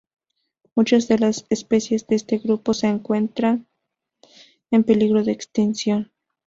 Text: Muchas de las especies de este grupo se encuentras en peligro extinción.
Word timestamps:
Muchas 0.75 1.07
de 1.07 1.19
las 1.19 1.45
especies 1.51 2.07
de 2.07 2.15
este 2.15 2.39
grupo 2.39 2.73
se 2.73 2.87
encuentras 2.87 3.59
en 4.71 4.83
peligro 4.83 5.19
extinción. 5.19 6.11